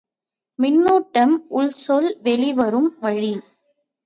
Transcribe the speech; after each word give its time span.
மின்னோட்டம் 0.59 1.35
உள்செல்லும் 1.49 2.17
வெளிவரும் 2.21 2.89
வழி. 2.99 3.31